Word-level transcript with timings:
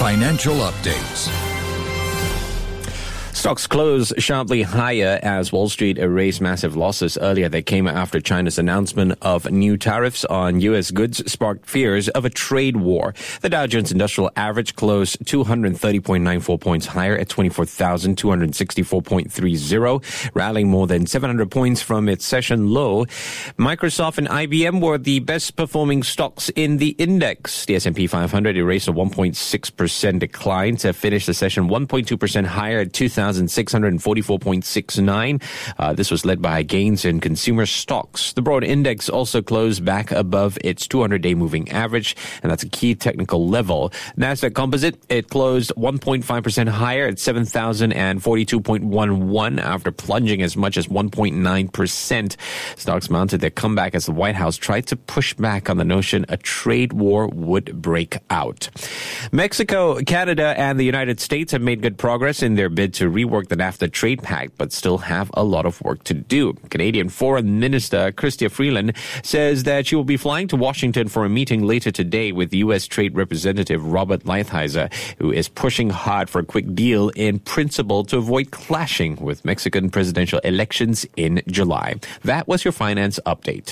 Financial 0.00 0.54
updates. 0.62 1.49
Stocks 3.40 3.66
closed 3.66 4.20
sharply 4.20 4.60
higher 4.60 5.18
as 5.22 5.50
Wall 5.50 5.70
Street 5.70 5.96
erased 5.96 6.42
massive 6.42 6.76
losses 6.76 7.16
earlier. 7.16 7.48
They 7.48 7.62
came 7.62 7.88
after 7.88 8.20
China's 8.20 8.58
announcement 8.58 9.14
of 9.22 9.50
new 9.50 9.78
tariffs 9.78 10.26
on 10.26 10.60
U.S. 10.60 10.90
goods 10.90 11.32
sparked 11.32 11.64
fears 11.64 12.10
of 12.10 12.26
a 12.26 12.30
trade 12.30 12.76
war. 12.76 13.14
The 13.40 13.48
Dow 13.48 13.66
Jones 13.66 13.92
Industrial 13.92 14.30
Average 14.36 14.76
closed 14.76 15.24
230.94 15.24 16.60
points 16.60 16.84
higher 16.84 17.16
at 17.16 17.30
24,264.30, 17.30 20.30
rallying 20.34 20.68
more 20.68 20.86
than 20.86 21.06
700 21.06 21.50
points 21.50 21.80
from 21.80 22.10
its 22.10 22.26
session 22.26 22.68
low. 22.68 23.06
Microsoft 23.56 24.18
and 24.18 24.28
IBM 24.28 24.82
were 24.82 24.98
the 24.98 25.20
best 25.20 25.56
performing 25.56 26.02
stocks 26.02 26.50
in 26.50 26.76
the 26.76 26.90
index. 26.98 27.64
The 27.64 27.76
S&P 27.76 28.06
500 28.06 28.58
erased 28.58 28.88
a 28.88 28.92
1.6% 28.92 30.18
decline 30.18 30.76
to 30.76 30.92
finish 30.92 31.24
the 31.24 31.32
session 31.32 31.70
1.2% 31.70 32.44
higher 32.44 32.80
at 32.80 32.92
2,000. 32.92 33.29
1,644.69. 33.38 35.42
Uh, 35.78 35.92
this 35.92 36.10
was 36.10 36.24
led 36.24 36.42
by 36.42 36.62
gains 36.62 37.04
in 37.04 37.20
consumer 37.20 37.66
stocks. 37.66 38.32
The 38.32 38.42
broad 38.42 38.64
index 38.64 39.08
also 39.08 39.40
closed 39.42 39.84
back 39.84 40.10
above 40.10 40.58
its 40.64 40.88
200-day 40.88 41.34
moving 41.34 41.70
average, 41.70 42.16
and 42.42 42.50
that's 42.50 42.62
a 42.62 42.68
key 42.68 42.94
technical 42.94 43.46
level. 43.48 43.90
Nasdaq 44.16 44.54
Composite 44.54 45.02
it 45.08 45.30
closed 45.30 45.72
1.5% 45.76 46.68
higher 46.68 47.06
at 47.06 47.16
7,042.11 47.16 49.60
after 49.60 49.90
plunging 49.92 50.42
as 50.42 50.56
much 50.56 50.76
as 50.76 50.88
1.9%. 50.88 52.36
Stocks 52.76 53.10
mounted 53.10 53.40
their 53.40 53.50
comeback 53.50 53.94
as 53.94 54.06
the 54.06 54.12
White 54.12 54.34
House 54.34 54.56
tried 54.56 54.86
to 54.88 54.96
push 54.96 55.34
back 55.34 55.70
on 55.70 55.76
the 55.76 55.84
notion 55.84 56.26
a 56.28 56.36
trade 56.36 56.92
war 56.92 57.28
would 57.28 57.80
break 57.80 58.18
out. 58.30 58.68
Mexico, 59.32 60.00
Canada, 60.02 60.54
and 60.56 60.78
the 60.78 60.84
United 60.84 61.20
States 61.20 61.52
have 61.52 61.62
made 61.62 61.82
good 61.82 61.98
progress 61.98 62.42
in 62.42 62.54
their 62.54 62.68
bid 62.68 62.94
to 62.94 63.08
rework 63.24 63.48
the 63.48 63.56
NAFTA 63.56 63.92
trade 63.92 64.22
pact, 64.22 64.56
but 64.56 64.72
still 64.72 64.98
have 64.98 65.30
a 65.34 65.44
lot 65.44 65.66
of 65.66 65.80
work 65.82 66.04
to 66.04 66.14
do. 66.14 66.54
Canadian 66.70 67.08
Foreign 67.08 67.60
Minister 67.60 68.12
Chrystia 68.12 68.50
Freeland 68.50 68.96
says 69.22 69.64
that 69.64 69.86
she 69.86 69.96
will 69.96 70.04
be 70.04 70.16
flying 70.16 70.48
to 70.48 70.56
Washington 70.56 71.08
for 71.08 71.24
a 71.24 71.28
meeting 71.28 71.66
later 71.66 71.90
today 71.90 72.32
with 72.32 72.52
U.S. 72.54 72.86
Trade 72.86 73.14
Representative 73.14 73.84
Robert 73.84 74.24
Lighthizer, 74.24 74.92
who 75.18 75.32
is 75.32 75.48
pushing 75.48 75.90
hard 75.90 76.30
for 76.30 76.40
a 76.40 76.44
quick 76.44 76.74
deal 76.74 77.10
in 77.10 77.38
principle 77.38 78.04
to 78.04 78.18
avoid 78.18 78.50
clashing 78.50 79.16
with 79.16 79.44
Mexican 79.44 79.90
presidential 79.90 80.38
elections 80.40 81.06
in 81.16 81.42
July. 81.46 81.96
That 82.22 82.48
was 82.48 82.64
your 82.64 82.72
finance 82.72 83.18
update. 83.26 83.66